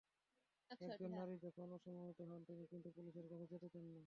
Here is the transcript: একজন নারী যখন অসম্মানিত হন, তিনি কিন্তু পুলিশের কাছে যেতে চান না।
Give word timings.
একজন 0.85 1.11
নারী 1.11 1.35
যখন 1.45 1.67
অসম্মানিত 1.75 2.19
হন, 2.23 2.41
তিনি 2.47 2.63
কিন্তু 2.71 2.89
পুলিশের 2.95 3.25
কাছে 3.31 3.45
যেতে 3.53 3.67
চান 3.73 3.85
না। 3.87 3.99